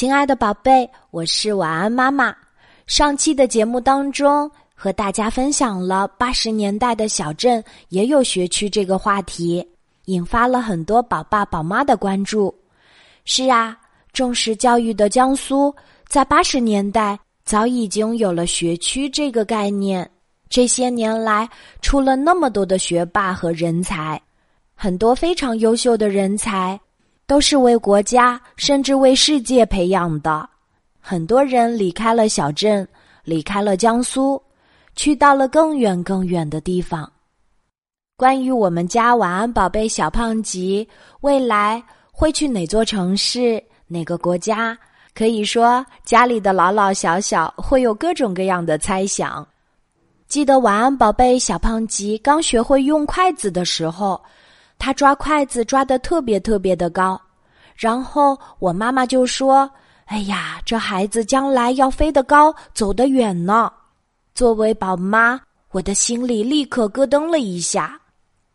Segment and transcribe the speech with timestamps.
[0.00, 2.34] 亲爱的宝贝，我是晚安妈妈。
[2.86, 9.62] 上期的节目当中，和大家分享了八十年代的小镇也有学区这个话题，
[10.06, 12.58] 引发了很多宝爸宝妈的关注。
[13.26, 13.76] 是啊，
[14.10, 15.70] 重视教育的江苏，
[16.08, 20.10] 在八十年代早已经有了学区这个概念。
[20.48, 21.46] 这些年来，
[21.82, 24.18] 出了那么多的学霸和人才，
[24.74, 26.80] 很多非常优秀的人才。
[27.30, 30.50] 都是为国家甚至为世界培养的，
[30.98, 32.84] 很多人离开了小镇，
[33.22, 34.42] 离开了江苏，
[34.96, 37.08] 去到了更远更远的地方。
[38.16, 40.88] 关于我们家晚安宝贝小胖吉
[41.20, 41.80] 未来
[42.10, 44.76] 会去哪座城市、哪个国家，
[45.14, 49.46] 可以说家里的老老小小会有各种各样的猜想。
[50.26, 54.20] 记得晚安宝贝小胖吉刚学会用筷子的时候。
[54.80, 57.20] 他抓筷子抓得特别特别的高，
[57.76, 59.70] 然后我妈妈就说
[60.06, 63.70] ：“哎呀，这孩子将来要飞得高，走得远呢。”
[64.34, 65.38] 作为宝妈，
[65.70, 68.00] 我的心里立刻咯噔了一下。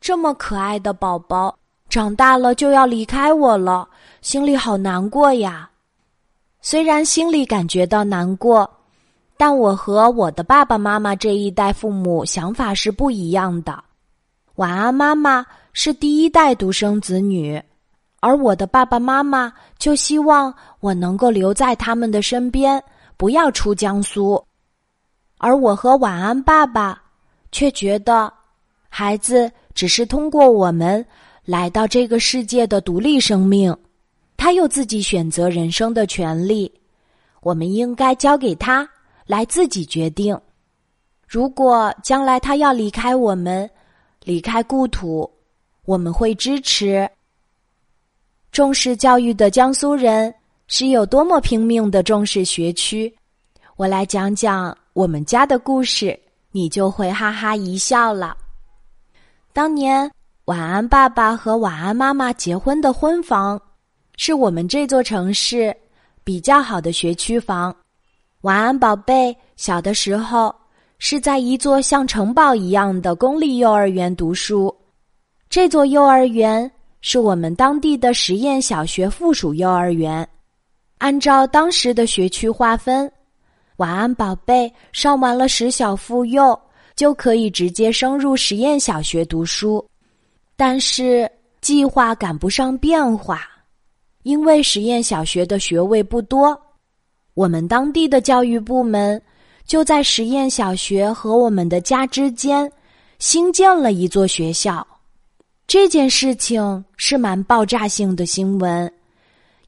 [0.00, 1.56] 这么可爱的宝宝，
[1.88, 3.88] 长大了就要离开我了，
[4.20, 5.70] 心里好难过呀。
[6.60, 8.68] 虽然心里感觉到难过，
[9.36, 13.84] 但我和我的爸爸妈妈这一代父母想法是不一样的。
[14.58, 15.44] 晚安，妈妈。
[15.74, 17.62] 是第一代独生子女，
[18.18, 22.82] 而我的爸爸妈妈就希望我能够留在他们的身边，
[23.16, 24.42] 不要出江苏。
[25.36, 27.00] 而我和晚安爸爸
[27.52, 28.32] 却觉得，
[28.88, 31.04] 孩子只是通过我们
[31.44, 33.72] 来到这个世界的独立生命，
[34.36, 36.72] 他有自己选择人生的权利，
[37.40, 38.88] 我们应该交给他
[39.26, 40.36] 来自己决定。
[41.24, 43.70] 如果将来他要离开我们，
[44.28, 45.28] 离开故土。
[45.86, 47.08] 我们会支持
[48.52, 50.34] 重视教育的江苏人
[50.66, 53.10] 是有多么拼命的重视学区。
[53.76, 56.20] 我来讲讲我们家的故事，
[56.50, 58.36] 你就会哈哈一笑了。
[59.54, 60.10] 当年
[60.44, 63.58] 晚安爸爸和晚安妈妈结婚的婚房，
[64.18, 65.74] 是我们这座城市
[66.22, 67.74] 比较好的学区房。
[68.42, 70.54] 晚安宝贝小的时候
[70.98, 74.74] 是在一座像城堡一样的公立幼儿园读书。
[75.48, 76.70] 这座幼儿园
[77.00, 80.28] 是我们当地的实验小学附属幼儿园。
[80.98, 83.10] 按照当时的学区划分，
[83.76, 86.60] 晚安宝贝上完了十小附幼，
[86.96, 89.84] 就可以直接升入实验小学读书。
[90.56, 93.42] 但是计划赶不上变化，
[94.24, 96.60] 因为实验小学的学位不多，
[97.34, 99.22] 我们当地的教育部门
[99.68, 102.72] 就在实验小学和我们的家之间
[103.18, 104.84] 新建了一座学校。
[105.66, 108.90] 这件事情是蛮爆炸性的新闻，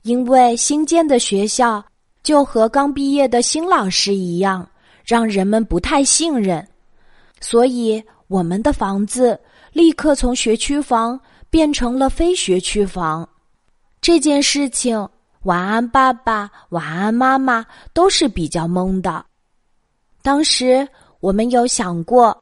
[0.00, 1.84] 因为新建的学校
[2.22, 4.66] 就和刚毕业的新老师一样，
[5.04, 6.66] 让人们不太信任，
[7.38, 9.38] 所以我们的房子
[9.74, 13.28] 立刻从学区房变成了非学区房。
[14.00, 15.06] 这件事情，
[15.42, 19.26] 晚安爸爸、晚安妈妈都是比较懵的。
[20.22, 20.86] 当时
[21.20, 22.36] 我们有想过，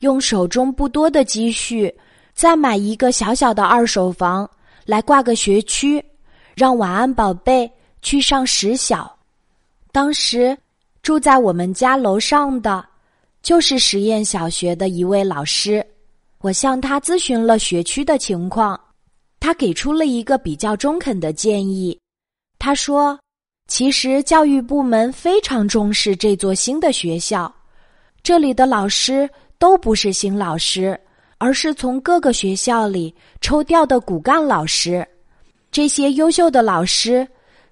[0.00, 1.94] 用手中不多的积蓄。
[2.34, 4.50] 再买一个小小的二手房
[4.84, 6.04] 来挂个学区，
[6.56, 7.70] 让晚安宝贝
[8.02, 9.16] 去上实小。
[9.92, 10.58] 当时
[11.00, 12.84] 住在我们家楼上的，
[13.40, 15.86] 就是实验小学的一位老师。
[16.40, 18.78] 我向他咨询了学区的情况，
[19.38, 21.96] 他给出了一个比较中肯的建议。
[22.58, 23.16] 他说
[23.66, 27.52] ：“其实教育部门非常重视这座新的学校，
[28.22, 30.98] 这里的老师都不是新老师。”
[31.36, 35.06] 而是从各个学校里抽调的骨干老师，
[35.70, 37.26] 这些优秀的老师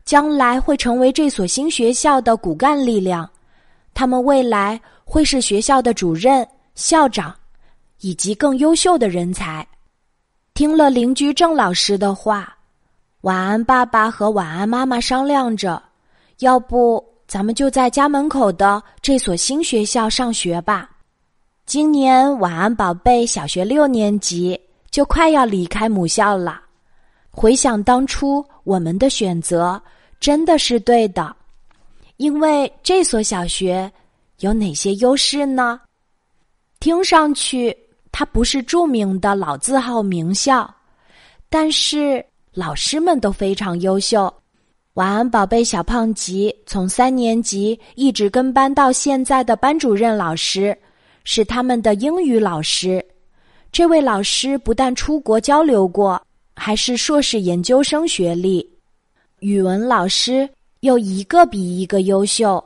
[0.04, 3.26] 将来会成为这所新学校的骨干力量，
[3.94, 7.34] 他们未来会是学校的主任、校长
[8.00, 9.66] 以及更优秀的人才。
[10.52, 12.54] 听了邻居郑老师的话，
[13.22, 15.80] 晚安爸爸和晚安妈妈商量着，
[16.40, 20.90] 要不咱们就在家门口的这所新学校上学吧。
[21.64, 24.60] 今年晚安宝贝小学六年级
[24.90, 26.60] 就快要离开母校了。
[27.30, 29.80] 回想当初我们的选择
[30.18, 31.34] 真的是对的，
[32.16, 33.90] 因为这所小学
[34.40, 35.80] 有哪些优势呢？
[36.80, 37.76] 听上去
[38.10, 40.68] 它不是著名的老字号名校，
[41.48, 44.32] 但是老师们都非常优秀。
[44.94, 50.76] 晚安宝贝小胖吉从三年级一直跟班到现在的班主任老师。
[51.24, 53.02] 是他们的英语老师，
[53.70, 56.20] 这位老师不但出国交流过，
[56.56, 58.68] 还是硕士研究生学历。
[59.38, 60.48] 语文老师
[60.80, 62.62] 又一个比一个优秀。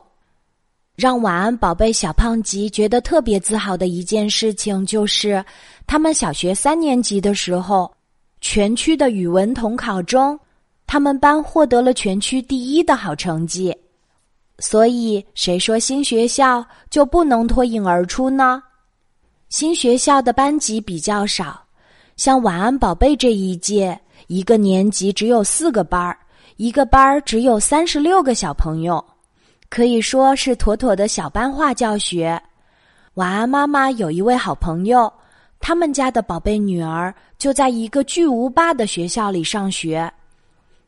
[0.94, 5.44] 让晚安宝贝小胖吉觉得特别自豪的一件事情，就是
[5.86, 7.94] 他们小学三年级的时候，
[8.40, 10.38] 全区的语文统考中，
[10.86, 13.76] 他们班获得了全区第一的好成绩。
[14.58, 18.62] 所以，谁说新学校就不能脱颖而出呢？
[19.48, 21.62] 新学校的班级比较少，
[22.16, 23.98] 像晚安宝贝这一届，
[24.28, 26.18] 一个年级只有四个班儿，
[26.56, 29.04] 一个班儿只有三十六个小朋友。
[29.68, 32.40] 可以说是妥妥的小班化教学。
[33.14, 35.12] 晚安妈妈有一位好朋友，
[35.60, 40.12] 他们家的宝贝女儿就在一个巨无霸的学校里上学。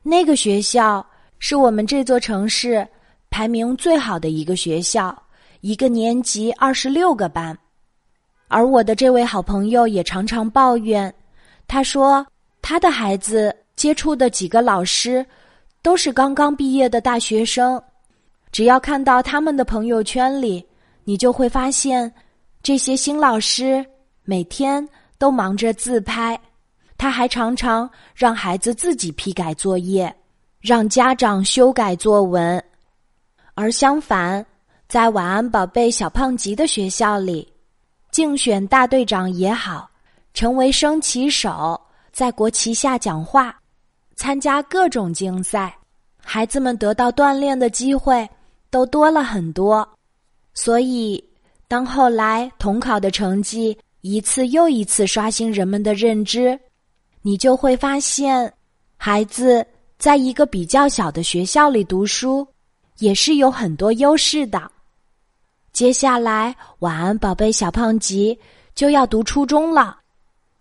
[0.03, 1.05] 那个学校
[1.39, 2.87] 是我们这座城市
[3.31, 5.17] 排名最好的一个学校，
[5.61, 7.57] 一个年级二十六个班。
[8.47, 11.13] 而我的这位好朋友也常常抱怨，
[11.67, 12.27] 他说
[12.63, 15.25] 他的孩子接触的几个老师
[15.83, 17.81] 都是刚刚毕业的大学生。
[18.51, 20.65] 只要看到他们的朋友圈里，
[21.05, 22.11] 你就会发现，
[22.63, 23.85] 这些新老师
[24.29, 24.87] 每天
[25.17, 26.39] 都忙着自拍，
[26.99, 30.15] 他还常常让孩子自己批改作业，
[30.61, 32.63] 让家长修改作文。
[33.55, 34.45] 而相反，
[34.87, 37.51] 在晚安宝贝小胖吉的学校里，
[38.11, 39.89] 竞选大队长也好，
[40.35, 41.81] 成为升旗手，
[42.13, 43.59] 在国旗下讲话，
[44.15, 45.75] 参加各种竞赛，
[46.23, 48.29] 孩子们得到锻炼的机会。
[48.71, 49.89] 都多了很多，
[50.53, 51.25] 所以
[51.69, 56.59] 当后来统考的成绩一次又一次刷新人们的认知，
[57.21, 58.53] 你就会发现，
[58.97, 59.67] 孩子
[59.99, 62.47] 在一个比较小的学校里读书，
[62.99, 64.71] 也是有很多优势的。
[65.73, 68.39] 接下来，晚安宝贝小胖吉
[68.75, 69.97] 就要读初中了，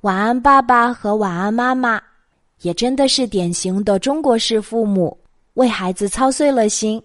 [0.01, 2.01] 晚安爸爸和晚安妈妈，
[2.61, 5.15] 也真的是典型的中国式父母，
[5.53, 7.01] 为孩子操碎了心。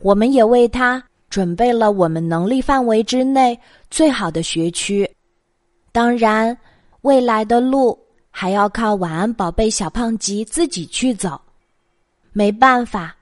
[0.00, 3.58] 我们也为他准备了我们能力范围之内
[3.90, 5.08] 最好的学区，
[5.92, 6.56] 当然，
[7.02, 7.98] 未来的路
[8.30, 11.40] 还要靠晚安宝贝小胖吉自己去走。
[12.32, 13.16] 没办法，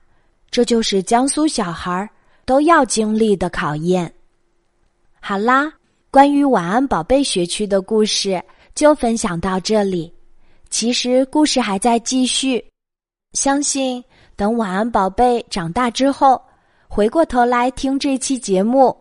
[0.51, 2.07] 这就是江苏小孩
[2.45, 4.11] 都要经历的考验。
[5.19, 5.71] 好啦，
[6.11, 8.41] 关于晚安宝贝学区的故事
[8.75, 10.13] 就分享到这里。
[10.69, 12.63] 其实故事还在继续，
[13.33, 14.03] 相信
[14.35, 16.41] 等晚安宝贝长大之后。
[16.91, 18.97] 回过头来听这期节目，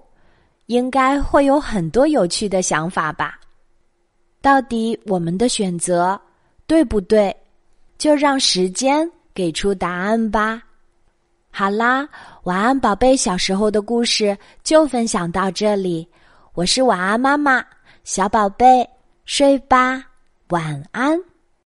[0.66, 3.37] 应该会有很多有趣的想法吧？
[4.40, 6.20] 到底我们的选择
[6.66, 7.34] 对不对？
[7.98, 10.62] 就让时间给出答案吧。
[11.50, 12.08] 好啦，
[12.44, 16.06] 晚安，宝贝，小时候的故事就分享到这里。
[16.54, 17.64] 我是晚安妈妈，
[18.04, 18.88] 小宝贝，
[19.24, 20.04] 睡吧，
[20.50, 21.18] 晚安。